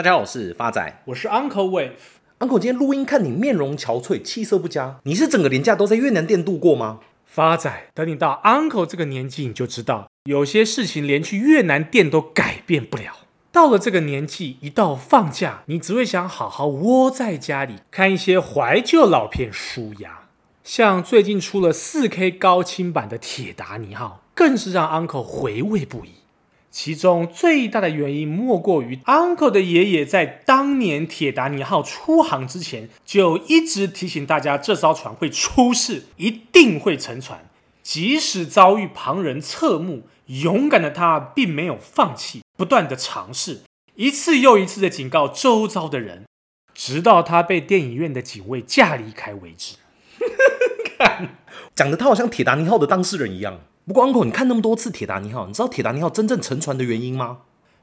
[0.00, 1.90] 大家好，我是发仔，我是 Uncle Wave。
[2.38, 7.00] Uncle 今天录音看你面容憔悴，气色不佳，你是整个年假都在越南店度过吗？
[7.26, 13.26] 发仔，等你到 Uncle 这个年纪，你就知道有些事情连去越南店都改变不了。
[13.52, 20.20] 到了这个年纪，一到放假，你只会想好好窝在家里看一些怀旧老片舒压。
[20.64, 26.12] 像最近出了 4K 高清版的《铁达尼号》，更是让 Uncle 回味不已。
[26.70, 37.44] 其中最大的原因莫过于 Uncle 的爷爷在当年铁达尼号出航之前就一直提醒大家，这艘船会出事，一定会沉船。
[37.82, 43.62] 即使遭遇旁人侧目，勇敢的他并没有放弃，不断的尝试，
[43.96, 46.24] 一次又一次的警告周遭的人，
[46.72, 49.74] 直到他被电影院的警卫架离开为止。
[50.96, 51.36] 看，
[51.74, 53.58] 讲的他好像铁达尼号的当事人一样。
[53.86, 57.38] 不过，Uncle，你看那么多次铁达尼号，你知道铁达尼号真正沉船的原因吗？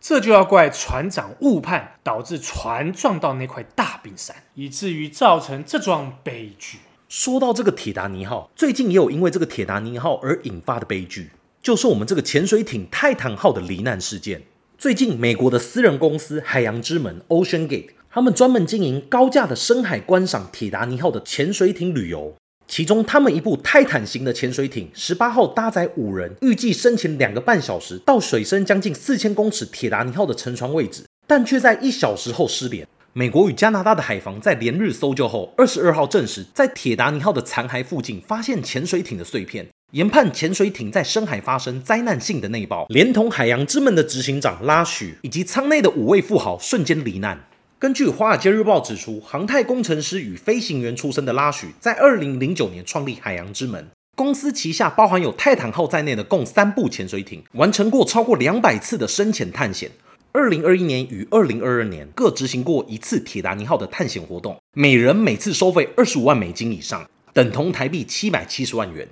[0.00, 6.78] 这就要怪船长误判，导致船撞到那块大冰山，以至于造成这桩悲剧。
[7.06, 14.44] 说到这个铁达尼号，最近也有因为这个铁达尼号而引发的悲剧，就是我们这个潜水艇泰坦号的罹难事件。
[14.78, 22.34] 最近，美国的私人公司海洋之门 （Ocean Gate） 他们专门经营高价的深海观赏铁达尼号的潜水艇旅游。
[22.70, 32.86] 其中，他们一部泰坦型的潜水艇十八号搭载五人，预计深潜两个半小时到水深将近四千公尺铁达尼号的沉船位置，但却在一小时后失联。
[33.12, 47.46] 美国与加拿大的海防在连日搜救后，二十二号证实，在铁达尼号的残骸附近发现潜水艇的碎片，研判潜水艇在深海发生灾难性的内爆，连同海洋之门的执行长拉许以及舱内的五位富豪瞬间罹难。
[47.80, 59.90] 根据《华尔街日报》指出，航太工程师与飞行员出身的拉许，在二零零九年创立海洋之门公司，旗下包含有泰坦号在内的共三部潜水艇，完成过超过两百次的深潜探险。
[60.32, 69.08] 二零二一年与二零二二年各执行过一次铁达尼号的探险活动，每人每次收费二十五万美金以上，等同台币七百七十万元。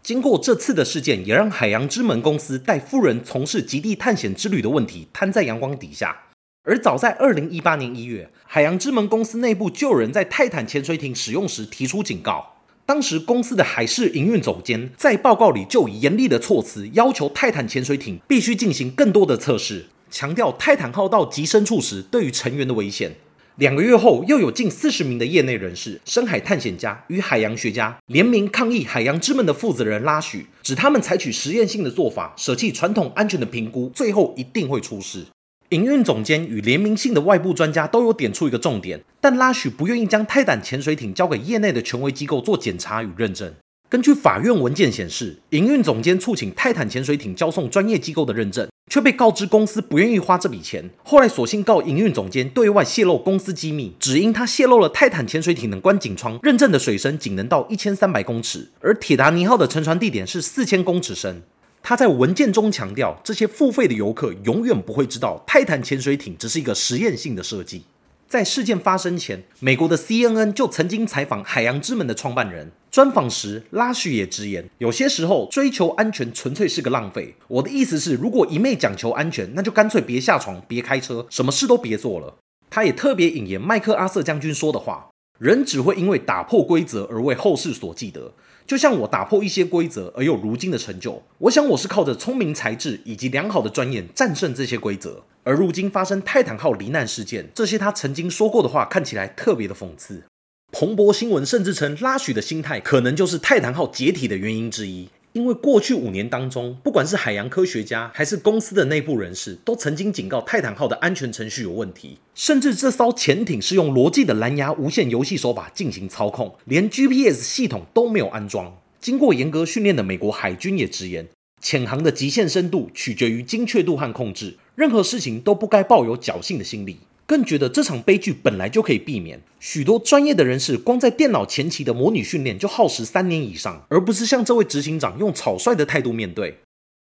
[0.00, 6.16] 经过这次的事件，也让海洋之门公司带富人从事极地探险之旅的问题摊在阳光底下。
[6.64, 12.54] 而早在二零一八年一月，海洋之门公司内部就有人在泰坦潜水艇使用时提出警告。
[12.86, 23.16] 当时公司的海事营运总监在报告里就以严厉的措辞要求泰坦潜水艇必须进行更多的测试，强调泰坦号到极深处时对于成员的危险。
[23.56, 35.26] 两个月后，又有近四十名的业内人士、深海探险家与海洋学家联名抗议海洋之门的负责人拉许，指他们采取实验性的做法，舍弃传统安全的评估，最后一定会出事。
[35.72, 43.54] 营运总监与联名性的外部专家都有点出一个重点，但拉许不愿意将泰坦潜水艇交给业内的权威机构做检查与认证。
[43.88, 50.90] 根据法院文件显示，营运总监促请泰坦潜水艇交送专业机构的认证，却被告知公司不愿意花这笔钱。
[51.02, 61.42] 后来索性告营运总监对外泄露公司机密，只因他泄露了泰坦潜水艇的观景窗认证的水深仅能到一千三百公尺，而铁达尼号的沉船地点是四千公尺深。
[61.82, 67.84] 他在文件中强调，这些付费的游客永远不会知道，泰坦潜水艇只是一个实验性的设计。
[68.28, 77.34] 在事件发生前，美国的 CNN 就曾经采访海洋之门的创办人，专访时拉许也直言，有些时候追求安全纯粹是个浪费。
[77.48, 82.36] 我的意思是，如果一味讲求安全，那就干脆别下床、别开车，什么事都别做了。
[82.70, 88.32] 他也特别引言麦克阿瑟将军说的话：人只会因为打破规则而为后世所记得。
[88.66, 95.24] 就像我打破一些规则而又如今的成就，我想我是靠着聪明才智以及良好的专业战胜这些规则。
[95.44, 100.22] 而如今发生泰坦号罹难事件，这些他曾经说过的话看起来特别的讽刺。
[100.70, 105.08] 彭博新闻甚至称拉许的心态可能就是泰坦号解体的原因之一。
[105.34, 118.76] 因为过去五年当中，不管是海洋科学家还是公司的内部人士，都曾经警告泰坦号的安全程序有问题，甚至这艘潜艇是用罗技的蓝牙无线游戏手把进行操控，连 GPS 系统都没有安装。
[119.00, 121.26] 经过严格训练的美国海军也直言，
[121.62, 126.98] 潜航的极限深度取决于精确度和控制，任何事情都不该抱有侥幸的心理。
[127.26, 129.40] 更觉得这场悲剧本来就可以避免。
[129.60, 136.58] 许多专业的人士光在电脑前期的模拟训练就耗时三年以上，而不是像这位执行长用草率的态度面对。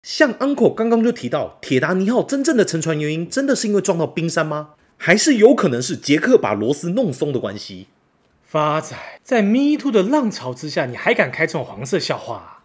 [0.03, 4.71] 像 Uncle 刚刚就提到，铁达尼号真正的沉船原因真的是因为撞到冰山吗？
[4.97, 7.89] 还是有可能是杰克把螺丝弄松的关系？
[8.43, 12.56] 发仔，在 Me Too 的浪潮之下，你还敢开这种黄色笑话？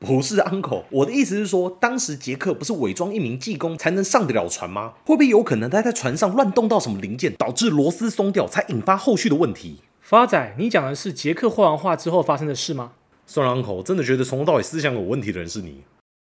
[0.00, 4.94] 不是 uncle，我的意思是说，当时杰克不是伪装一名技工才能上得了船吗？
[5.04, 9.80] 会不会有可能他在船上乱动到什么零件，导致螺丝松掉，才引发后续的问题？
[10.00, 12.92] 发仔，你讲的是杰克画完画之后发生的事吗？
[13.26, 15.82] 算了，uncle，我真的觉得从头到尾思想有问题的人是你。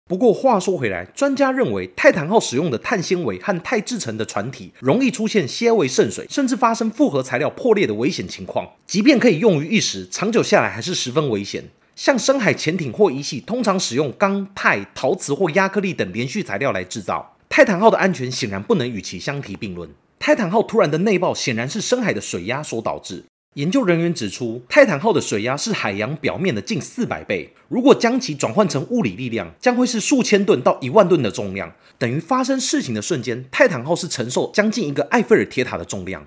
[0.06, 8.68] 不过话说回来，专家认为泰坦号使用的碳纤维和钛制成的船体容易出现纤维渗水，甚至发生复合材料破裂的危险情况。
[8.86, 11.70] 即便可以用于一时，长久下来还是十分危险。
[11.94, 17.36] 像深海潜艇或仪器，通常使用钢、钛、陶瓷或亚克力等连续材料来制造。
[17.48, 19.88] 泰坦号的安全显然不能与其相提并论。
[20.18, 23.24] 泰坦号突然的内爆显然是深海的水压所导致。
[23.54, 27.52] 研究人员指出，泰坦号的水压是海洋表面的近四百倍。
[27.68, 36.24] 如果将其转换成物理力量，将会是数千吨到一万吨的重量，等于发生事情的瞬间，泰坦号是承受将近一个埃菲尔铁塔的重量。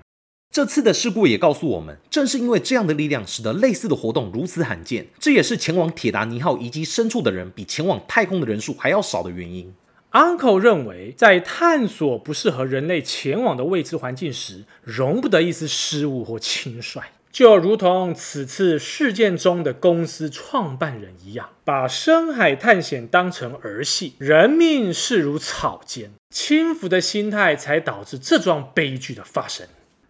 [0.50, 5.08] 这次的事故也告诉我们，正是因为这样的力量，使得类似的活动如此罕见。
[5.18, 9.74] 这也是前往铁达尼号遗迹深处的人比前往太空的人数还要少的原因。
[10.12, 17.02] Uncle 认为，在探索不适合人类前往的未知环境时，容不得一丝失误或轻率。
[17.30, 29.66] 就如同此次事件中的公司创办人一样，把深海探险当成儿戏，人命视如草芥，轻浮的心态才导致这桩悲剧的发生。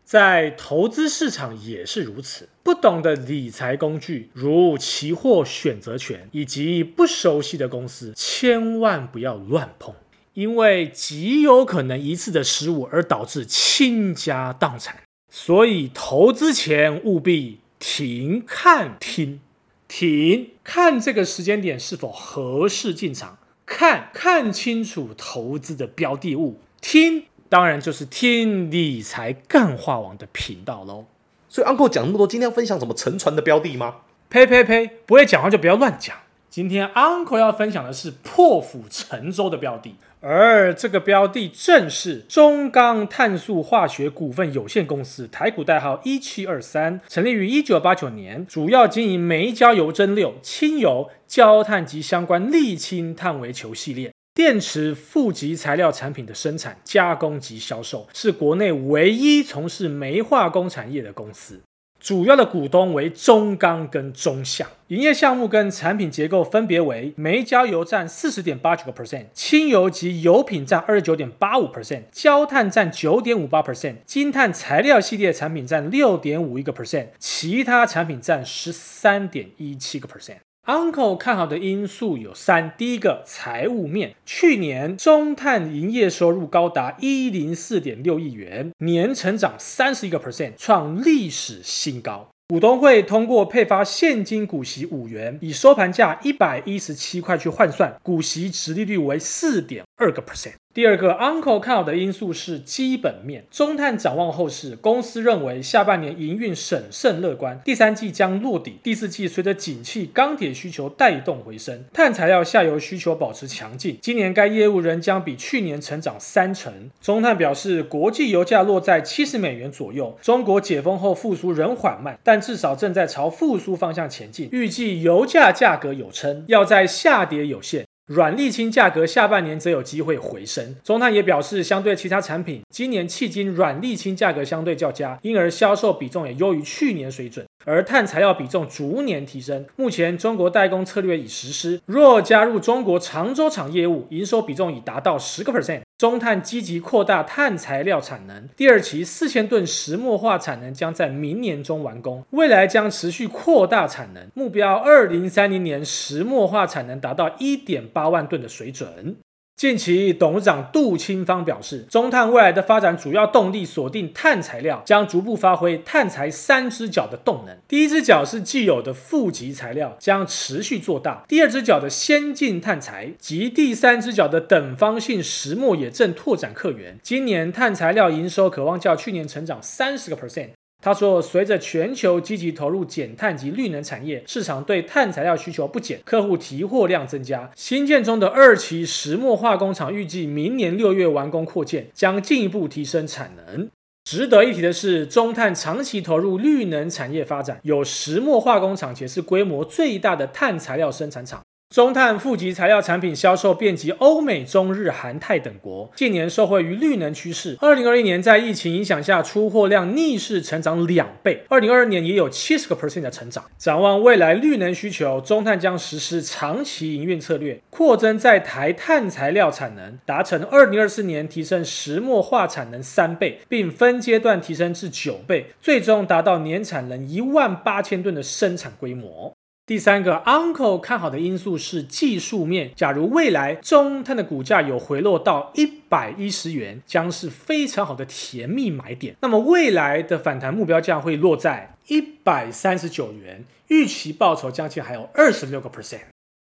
[0.07, 9.93] 在投资市场也是如此，不懂的理财工具，如期货选择权，以及不熟悉的公司，千万不要乱碰，
[10.35, 15.03] 因为极有可能一次的失误而导致倾家荡产。
[15.29, 19.41] 所以投资前务必停、看、听。
[19.89, 31.07] 停，看这个时间点是否合适进场；看，看清楚投资的标的物；听，当然就是听理财干话王的频道喽。
[31.49, 33.97] 所以 Uncle 讲那么多，今天要分享什么沉船的标的吗？
[34.29, 34.91] 呸呸呸！
[35.07, 36.17] 不会讲话就不要乱讲。
[36.51, 39.95] 今天 Uncle 要分享的是破釜沉舟的标的。
[40.21, 61.63] 而这个标的正是中钢碳素化学股份有限公司，台股代号一七二三，成立于一九八九年，主要经营煤焦油蒸馏、氢油、焦炭及相关沥青碳微球系列电池负极材料产品的生产、加工及销售，是国内唯一从事煤化工产业的公司。
[61.99, 80.37] 主要的股东为中钢跟中橡，营业项目跟产品结构分别为煤焦油占四十点八九个 percent，轻油及油品占二十九点八五 percent，焦炭占九点五八 percent，金碳材料系列产品占六点五一个 percent，其他产品占十三点一七个 percent。
[80.67, 92.29] Uncle 看好的因素有三：第一个，财务面，去年中碳营业收入高达一零四点六亿元，年成长三十一个 percent，创历史新高。
[92.49, 100.55] 股东会通过配发现金股息五元，以收盘价一百一十七块去换算，股息殖利率为四点二个 percent。
[100.77, 103.47] 第二个，Uncle 看好的因素是基本面。
[103.51, 116.91] 中碳展望后市，公司认为下半年营运审慎乐观，第三季将落底，第四季随着景气钢铁需求带动回升，碳材料下游需求保持强劲，今年该业务仍将比去年成长三成。
[117.01, 127.86] 中碳表示，国际油价落在七十美元左右，中国解封后复苏仍缓慢，但至少正在朝复苏方向前进，预计油价价格有撑，要在下跌有限。
[128.07, 130.77] 软沥青价格下半年则有机会回升。
[130.85, 137.46] 中碳也表示，相对其他产品，今年迄今软沥青价格相对较佳，因而销售比重也优于去年水准。
[137.67, 145.81] 而碳材料比重逐年提升，目前中国代工策略已实施，若加入中国长洲厂业务，营收比重已达到十个 percent。
[145.99, 159.17] 中碳积极扩大碳材料产能，第二期四千吨石墨化产能将在明年中完工，未来将持续扩大产能，目标二零三零年石墨化产能达到一点八万吨的水准。
[159.57, 167.57] 近期，董事长杜清芳表示，中碳未来的发展主要动力锁定碳材料，将逐步发挥碳材三只脚的动能。
[167.67, 176.99] 第一只脚是既有的负极材料，将持续做大；第二只脚的先进碳材及第三只脚的等方性石墨也正拓展客源。
[177.03, 180.51] 今年碳材料营收可望较去年成长三十个 percent。
[180.87, 187.51] 他说，随着全球积极投入减碳及绿能产业，市场对碳材料需求不减，客户提货量增加。
[187.57, 193.69] 新建中的二期石墨化工厂预计明年六月完工扩建，将进一步提升产能。
[194.05, 201.43] 值得一提的是，中碳长期投入绿能产业发展，有石墨化工厂，且是规模最大的碳材料生产厂。
[201.77, 207.59] 中碳负极材料产品销售遍及欧美、中日、韩、泰等国，近年受惠于绿能趋势。
[207.61, 211.45] 二零二一年在疫情影响下，出货量逆势成长两倍。
[211.51, 213.45] 二零二二年也有七十个 percent 的成长。
[213.59, 229.36] 展望未来绿能需求，中碳将实施长期营运策略，扩增在台碳材料产能，达成二零二四年提升石墨化产能三倍，并分阶段提升至九倍，最终达到年产能一万八千吨的生产规模。
[229.67, 232.71] 第三个，Uncle 看好的因素是技术面。
[232.77, 239.17] 假如未来中碳的股价有回落到一百一十元，将是非常好的甜蜜买点。
[239.23, 246.03] 那么未来的反弹目标价会落在一百三十九元，预期报酬将近还有二十六个 percent。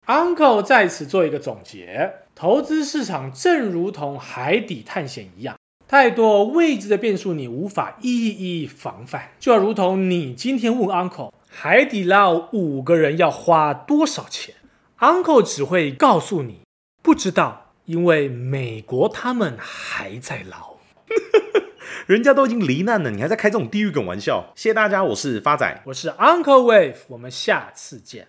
[0.06, 5.56] Uncle 在此做一个总结：投资市场正如同海底探险一样，
[5.88, 9.30] 太多未知的变数你无法一一防范。
[9.40, 11.32] 就如同你今天问 Uncle。
[11.60, 14.54] 海底捞五个人要花多少钱
[15.00, 16.60] ？Uncle 只会告诉你
[17.02, 20.76] 不知道，因为美国他们还在捞，
[22.06, 24.52] 人家都已经罹难了，你还在开这种地狱梗玩笑？
[24.54, 28.28] 谢谢大家，我是发仔，我是 Uncle Wave，我们下次见。